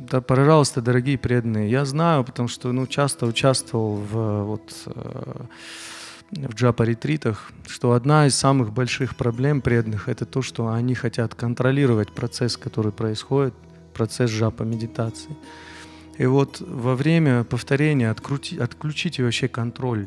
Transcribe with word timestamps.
Да, 0.00 0.22
пожалуйста, 0.22 0.80
дорогие 0.80 1.18
преданные, 1.18 1.70
я 1.70 1.84
знаю, 1.84 2.24
потому 2.24 2.48
что 2.48 2.72
ну, 2.72 2.86
часто 2.86 3.26
участвовал 3.26 3.96
в, 3.96 4.44
вот, 4.44 4.72
э, 4.86 5.44
в 6.30 6.54
джапа-ретритах, 6.54 7.52
что 7.66 7.92
одна 7.92 8.26
из 8.26 8.34
самых 8.34 8.72
больших 8.72 9.14
проблем 9.14 9.60
преданных– 9.60 10.08
это 10.08 10.24
то, 10.24 10.40
что 10.40 10.68
они 10.68 10.94
хотят 10.94 11.34
контролировать 11.34 12.12
процесс, 12.12 12.56
который 12.56 12.92
происходит, 12.92 13.52
процесс 13.92 14.30
джапа 14.30 14.62
медитации. 14.62 15.36
И 16.16 16.24
вот 16.24 16.60
во 16.60 16.94
время 16.94 17.44
повторения 17.44 18.10
открути, 18.10 18.58
отключите 18.58 19.22
вообще 19.22 19.48
контроль. 19.48 20.06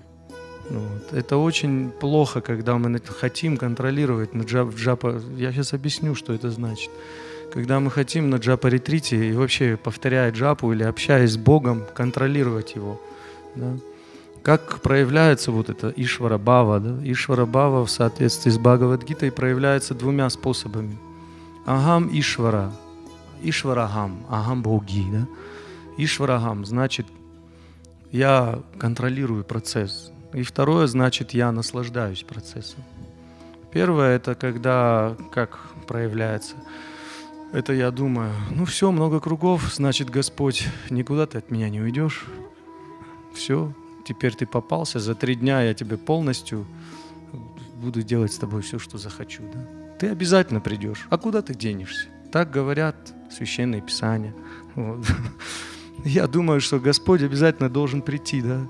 Ну 0.70 0.80
вот. 0.80 1.14
Это 1.14 1.38
очень 1.38 1.92
плохо, 1.92 2.42
когда 2.42 2.78
мы 2.78 3.00
хотим 3.00 3.58
контролировать 3.58 4.34
на 4.34 4.44
джап, 4.44 4.74
джапа. 4.76 5.22
Я 5.38 5.52
сейчас 5.52 5.74
объясню, 5.74 6.16
что 6.16 6.34
это 6.34 6.50
значит. 6.50 6.90
Когда 7.54 7.80
мы 7.80 7.92
хотим 7.92 8.32
на 8.32 8.38
джапа-ретрите 8.38 9.30
и 9.30 9.34
вообще 9.34 9.78
повторяя 9.78 10.32
джапу 10.32 10.74
или 10.74 10.82
общаясь 10.82 11.34
с 11.34 11.38
Богом, 11.38 11.84
контролировать 11.94 12.74
его. 12.74 13.00
Да? 13.54 13.78
Как 14.42 14.82
проявляется 14.82 15.52
вот 15.52 15.70
это 15.70 15.94
Ишвара 15.96 16.40
Бава? 16.40 16.80
Да? 16.80 16.98
Ишвара 17.04 17.46
Бава 17.46 17.86
в 17.86 17.92
соответствии 17.92 18.50
с 18.50 18.58
Бхагавадгитой 18.58 19.32
проявляется 19.32 19.94
двумя 19.94 20.32
способами. 20.32 20.98
Агам 21.68 22.10
Ишвара, 22.12 22.74
Ишварагам, 23.44 24.26
Агам 24.32 24.64
Боги. 24.64 25.06
Да? 25.12 25.28
Ишварагам 25.98 26.66
значит 26.66 27.06
я 28.12 28.64
контролирую 28.80 29.44
процесс. 29.44 30.12
И 30.34 30.42
второе 30.42 30.88
значит 30.88 31.36
я 31.36 31.52
наслаждаюсь 31.52 32.24
процессом. 32.24 32.84
Первое 33.72 34.16
это 34.16 34.34
когда 34.34 35.16
как 35.32 35.60
проявляется. 35.86 36.56
Это 37.54 37.72
я 37.72 37.92
думаю, 37.92 38.32
ну 38.50 38.66
все, 38.66 38.92
много 38.92 39.20
кругов, 39.20 39.72
значит, 39.76 40.10
Господь, 40.10 40.68
никуда 40.90 41.28
ты 41.28 41.38
от 41.38 41.52
меня 41.52 41.70
не 41.70 41.82
уйдешь. 41.82 42.26
Все, 43.36 43.72
теперь 44.08 44.34
ты 44.34 44.48
попался, 44.48 45.00
за 45.00 45.14
три 45.14 45.36
дня 45.36 45.62
я 45.62 45.76
тебе 45.76 45.98
полностью 45.98 46.66
буду 47.76 48.02
делать 48.02 48.34
с 48.34 48.40
тобой 48.40 48.64
все, 48.64 48.80
что 48.80 48.98
захочу. 48.98 49.44
Да? 49.54 49.60
Ты 50.00 50.08
обязательно 50.08 50.62
придешь. 50.62 51.06
А 51.12 51.20
куда 51.20 51.44
ты 51.44 51.54
денешься? 51.54 52.08
Так 52.32 52.50
говорят 52.50 52.96
священные 53.32 53.82
писания. 53.82 54.34
Вот. 54.74 55.06
Я 56.06 56.26
думаю, 56.26 56.60
что 56.60 56.80
Господь 56.80 57.22
обязательно 57.22 57.70
должен 57.70 58.02
прийти, 58.02 58.42
да. 58.42 58.68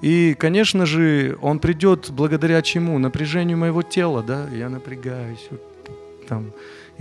И, 0.00 0.34
конечно 0.38 0.86
же, 0.86 1.36
Он 1.42 1.58
придет 1.58 2.10
благодаря 2.10 2.62
чему? 2.62 2.98
Напряжению 2.98 3.58
моего 3.58 3.82
тела, 3.82 4.22
да, 4.22 4.48
я 4.48 4.68
напрягаюсь. 4.68 5.48
Там, 6.28 6.52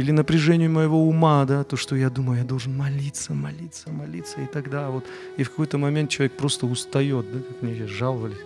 или 0.02 0.12
напряжению 0.12 0.72
моего 0.72 1.08
ума, 1.08 1.46
да, 1.46 1.64
то, 1.64 1.78
что 1.78 1.96
я 1.96 2.10
думаю, 2.10 2.40
я 2.40 2.44
должен 2.44 2.76
молиться, 2.76 3.34
молиться, 3.34 3.92
молиться, 3.92 4.42
и 4.42 4.46
тогда 4.46 4.90
вот, 4.90 5.06
и 5.38 5.44
в 5.44 5.50
какой-то 5.50 5.78
момент 5.78 6.10
человек 6.10 6.34
просто 6.34 6.66
устает, 6.66 7.26
да, 7.32 7.40
как 7.40 7.62
мне 7.62 7.76
сейчас 7.76 7.90
жаловались, 7.90 8.38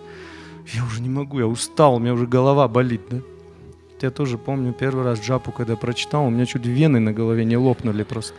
я 0.74 0.84
уже 0.84 1.00
не 1.00 1.08
могу, 1.08 1.38
я 1.38 1.46
устал, 1.46 1.96
у 1.96 1.98
меня 1.98 2.12
уже 2.12 2.26
голова 2.26 2.68
болит, 2.68 3.02
да. 3.10 3.18
Я 4.02 4.10
тоже 4.10 4.36
помню 4.36 4.74
первый 4.74 5.04
раз 5.04 5.20
джапу, 5.20 5.52
когда 5.52 5.74
прочитал, 5.74 6.26
у 6.26 6.30
меня 6.30 6.44
чуть 6.44 6.66
вены 6.66 7.00
на 7.00 7.14
голове 7.14 7.46
не 7.46 7.56
лопнули 7.56 8.02
просто. 8.02 8.34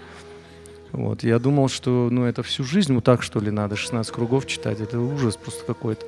Вот, 0.92 1.24
я 1.24 1.40
думал, 1.40 1.68
что, 1.68 2.10
ну, 2.12 2.26
это 2.26 2.44
всю 2.44 2.64
жизнь 2.64 2.94
вот 2.94 3.04
так, 3.04 3.24
что 3.24 3.40
ли, 3.40 3.50
надо 3.50 3.76
16 3.76 4.14
кругов 4.14 4.46
читать, 4.46 4.80
это 4.80 5.00
ужас 5.00 5.36
просто 5.36 5.66
какой-то. 5.66 6.06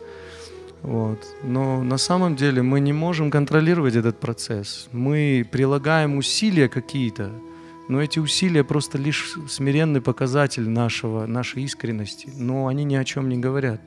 Вот. 0.81 1.25
Но 1.43 1.83
на 1.83 1.97
самом 1.97 2.35
деле 2.35 2.61
мы 2.61 2.79
не 2.79 2.93
можем 2.93 3.31
контролировать 3.31 3.95
этот 3.95 4.19
процесс. 4.19 4.87
Мы 4.91 5.45
прилагаем 5.49 6.17
усилия 6.17 6.69
какие-то, 6.69 7.31
но 7.89 8.01
эти 8.01 8.19
усилия 8.19 8.63
просто 8.63 8.97
лишь 8.97 9.35
смиренный 9.49 10.01
показатель 10.01 10.69
нашего, 10.69 11.25
нашей 11.25 11.63
искренности, 11.63 12.29
но 12.35 12.67
они 12.67 12.83
ни 12.83 12.95
о 12.95 13.03
чем 13.03 13.27
не 13.29 13.37
говорят. 13.37 13.81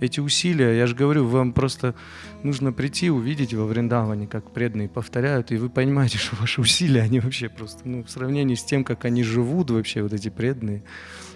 Эти 0.00 0.18
усилия, 0.18 0.76
я 0.76 0.86
же 0.86 0.96
говорю, 0.96 1.26
вам 1.26 1.52
просто 1.52 1.94
нужно 2.42 2.72
прийти, 2.72 3.10
увидеть 3.10 3.52
во 3.52 3.66
Вриндаване, 3.66 4.26
как 4.26 4.50
преданные 4.50 4.88
повторяют, 4.88 5.52
и 5.52 5.56
вы 5.56 5.68
понимаете, 5.68 6.18
что 6.18 6.36
ваши 6.36 6.60
усилия, 6.60 7.02
они 7.02 7.20
вообще 7.20 7.48
просто, 7.48 7.80
ну, 7.84 8.02
в 8.02 8.10
сравнении 8.10 8.54
с 8.54 8.64
тем, 8.64 8.82
как 8.82 9.04
они 9.04 9.22
живут 9.22 9.70
вообще, 9.70 10.02
вот 10.02 10.12
эти 10.12 10.28
преданные, 10.28 10.82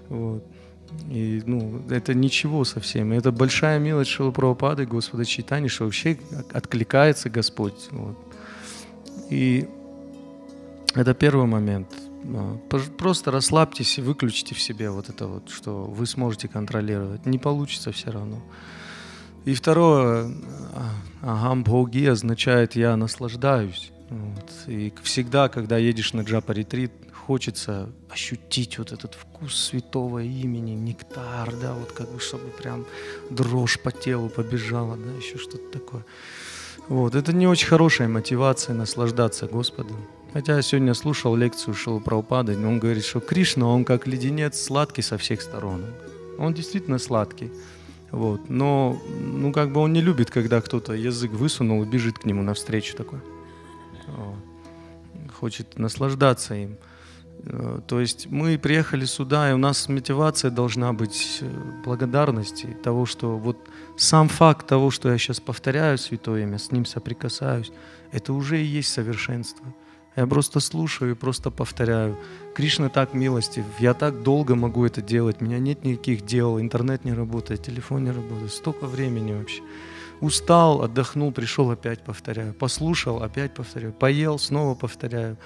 вот, 0.08 0.44
и, 1.10 1.42
ну, 1.46 1.82
это 1.90 2.14
ничего 2.14 2.64
совсем. 2.64 3.12
Это 3.12 3.32
большая 3.32 3.78
милость 3.78 4.10
Шилы 4.10 4.32
Прабхупады, 4.32 4.86
Господа 4.86 5.24
Читани, 5.24 5.68
что 5.68 5.84
вообще 5.84 6.18
откликается 6.52 7.30
Господь. 7.30 7.88
Вот. 7.90 8.16
И 9.30 9.68
это 10.94 11.14
первый 11.14 11.46
момент. 11.46 11.88
Просто 12.98 13.30
расслабьтесь 13.30 13.98
и 13.98 14.02
выключите 14.02 14.54
в 14.54 14.60
себе 14.60 14.90
вот 14.90 15.10
это 15.10 15.26
вот, 15.26 15.50
что 15.50 15.84
вы 15.84 16.06
сможете 16.06 16.48
контролировать. 16.48 17.26
Не 17.26 17.38
получится 17.38 17.92
все 17.92 18.10
равно. 18.10 18.42
И 19.44 19.52
второе, 19.52 20.30
агам 21.20 21.64
бхоги 21.64 22.06
означает 22.06 22.76
я 22.76 22.96
наслаждаюсь. 22.96 23.92
Вот. 24.08 24.50
И 24.68 24.92
всегда, 25.02 25.48
когда 25.48 25.76
едешь 25.76 26.14
на 26.14 26.22
джапа-ретрит, 26.22 26.92
хочется 27.26 27.88
ощутить 28.10 28.78
вот 28.78 28.92
этот 28.92 29.14
вкус 29.14 29.54
святого 29.54 30.22
имени, 30.22 30.72
нектар, 30.72 31.54
да, 31.56 31.72
вот 31.72 31.92
как 31.92 32.10
бы, 32.10 32.20
чтобы 32.20 32.48
прям 32.50 32.84
дрожь 33.30 33.80
по 33.80 33.90
телу 33.90 34.28
побежала, 34.28 34.96
да, 34.96 35.10
еще 35.16 35.38
что-то 35.38 35.78
такое. 35.78 36.04
Вот, 36.88 37.14
это 37.14 37.32
не 37.32 37.46
очень 37.46 37.68
хорошая 37.68 38.08
мотивация 38.08 38.74
наслаждаться 38.74 39.46
Господом. 39.46 39.96
Хотя 40.34 40.56
я 40.56 40.62
сегодня 40.62 40.94
слушал 40.94 41.36
лекцию 41.36 41.74
Шилу 41.74 42.00
Прабхупады, 42.00 42.56
он 42.56 42.78
говорит, 42.78 43.04
что 43.04 43.20
Кришна, 43.20 43.66
он 43.66 43.84
как 43.84 44.06
леденец 44.06 44.60
сладкий 44.60 45.02
со 45.02 45.16
всех 45.16 45.40
сторон. 45.40 45.84
Он 46.38 46.52
действительно 46.52 46.98
сладкий. 46.98 47.50
Вот. 48.10 48.50
Но 48.50 49.00
ну, 49.20 49.52
как 49.52 49.72
бы 49.72 49.80
он 49.80 49.92
не 49.92 50.02
любит, 50.02 50.30
когда 50.30 50.60
кто-то 50.60 50.92
язык 50.92 51.30
высунул 51.32 51.82
и 51.82 51.86
бежит 51.86 52.18
к 52.18 52.26
нему 52.26 52.42
навстречу 52.42 52.96
такой. 52.96 53.20
Вот. 54.08 55.32
Хочет 55.40 55.78
наслаждаться 55.78 56.54
им. 56.54 56.76
Э, 57.46 57.80
то 57.86 58.00
есть 58.00 58.26
мы 58.30 58.58
приехали 58.58 59.04
сюда, 59.04 59.50
и 59.50 59.54
у 59.54 59.58
нас 59.58 59.88
мотивация 59.88 60.50
должна 60.50 60.92
быть 60.92 61.38
э, 61.40 61.48
благодарности 61.84 62.76
того, 62.82 63.06
что 63.06 63.36
вот 63.36 63.56
сам 63.96 64.28
факт 64.28 64.66
того, 64.66 64.90
что 64.90 65.10
я 65.10 65.18
сейчас 65.18 65.40
повторяю 65.40 65.98
Святое 65.98 66.42
Имя, 66.42 66.58
с 66.58 66.72
ним 66.72 66.84
соприкасаюсь, 66.84 67.72
это 68.12 68.32
уже 68.32 68.60
и 68.60 68.64
есть 68.64 68.92
совершенство. 68.92 69.66
Я 70.16 70.26
просто 70.26 70.60
слушаю 70.60 71.10
и 71.10 71.14
просто 71.14 71.50
повторяю. 71.50 72.16
Кришна 72.54 72.88
так 72.88 73.14
милостив, 73.14 73.64
я 73.80 73.94
так 73.94 74.22
долго 74.22 74.54
могу 74.54 74.84
это 74.84 75.02
делать, 75.02 75.36
у 75.40 75.44
меня 75.44 75.58
нет 75.58 75.84
никаких 75.84 76.24
дел, 76.24 76.60
интернет 76.60 77.04
не 77.04 77.12
работает, 77.12 77.62
телефон 77.62 78.04
не 78.04 78.12
работает, 78.12 78.52
столько 78.52 78.86
времени 78.86 79.32
вообще. 79.32 79.60
Устал, 80.20 80.82
отдохнул, 80.82 81.32
пришел, 81.32 81.70
опять 81.70 82.02
повторяю. 82.02 82.54
Послушал, 82.54 83.22
опять 83.22 83.54
повторяю. 83.54 83.92
Поел, 83.92 84.38
снова 84.38 84.74
повторяю. 84.74 85.36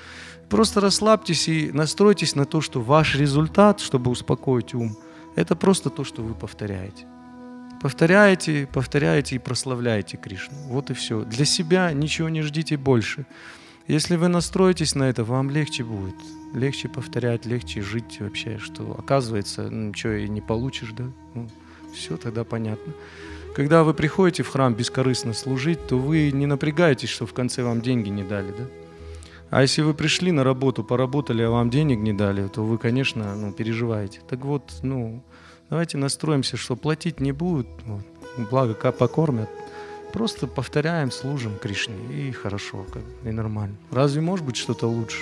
Просто 0.48 0.80
расслабьтесь 0.80 1.48
и 1.48 1.70
настройтесь 1.72 2.34
на 2.34 2.44
то, 2.44 2.60
что 2.60 2.80
ваш 2.80 3.14
результат, 3.14 3.80
чтобы 3.80 4.10
успокоить 4.10 4.74
ум, 4.74 4.96
это 5.36 5.56
просто 5.56 5.90
то, 5.90 6.04
что 6.04 6.22
вы 6.22 6.34
повторяете. 6.34 7.06
Повторяете, 7.80 8.68
повторяете 8.72 9.36
и 9.36 9.38
прославляете 9.38 10.16
Кришну. 10.16 10.56
Вот 10.68 10.90
и 10.90 10.94
все. 10.94 11.24
Для 11.24 11.44
себя 11.44 11.92
ничего 11.92 12.28
не 12.28 12.42
ждите 12.42 12.76
больше. 12.76 13.26
Если 13.86 14.16
вы 14.16 14.28
настроитесь 14.28 14.94
на 14.94 15.04
это, 15.04 15.24
вам 15.24 15.50
легче 15.50 15.84
будет. 15.84 16.16
Легче 16.52 16.88
повторять, 16.88 17.46
легче 17.46 17.82
жить 17.82 18.20
вообще, 18.20 18.58
что 18.58 18.96
оказывается, 18.98 19.70
ну, 19.70 19.88
ничего 19.88 20.14
и 20.14 20.28
не 20.28 20.40
получишь, 20.40 20.92
да? 20.92 21.04
Ну, 21.34 21.48
все 21.94 22.16
тогда 22.16 22.44
понятно. 22.44 22.92
Когда 23.54 23.82
вы 23.82 23.94
приходите 23.94 24.42
в 24.42 24.48
храм 24.48 24.74
бескорыстно 24.74 25.32
служить, 25.32 25.86
то 25.86 25.98
вы 25.98 26.30
не 26.30 26.46
напрягаетесь, 26.46 27.08
что 27.08 27.26
в 27.26 27.32
конце 27.32 27.62
вам 27.62 27.80
деньги 27.80 28.08
не 28.08 28.22
дали, 28.22 28.52
да? 28.56 28.64
А 29.50 29.62
если 29.62 29.80
вы 29.80 29.94
пришли 29.94 30.30
на 30.30 30.44
работу, 30.44 30.84
поработали, 30.84 31.42
а 31.42 31.50
вам 31.50 31.70
денег 31.70 31.98
не 31.98 32.12
дали, 32.12 32.46
то 32.48 32.62
вы, 32.62 32.76
конечно, 32.76 33.34
ну, 33.34 33.52
переживаете. 33.52 34.20
Так 34.28 34.44
вот, 34.44 34.62
ну, 34.82 35.22
давайте 35.70 35.96
настроимся, 35.96 36.58
что 36.58 36.76
платить 36.76 37.18
не 37.18 37.32
будут, 37.32 37.66
вот, 37.86 38.04
благо 38.50 38.74
покормят. 38.92 39.48
Просто 40.12 40.46
повторяем, 40.46 41.10
служим 41.10 41.58
Кришне, 41.58 41.96
и 42.10 42.32
хорошо, 42.32 42.84
как, 42.92 43.02
и 43.24 43.30
нормально. 43.30 43.76
Разве 43.90 44.20
может 44.20 44.44
быть 44.44 44.56
что-то 44.56 44.86
лучше? 44.86 45.16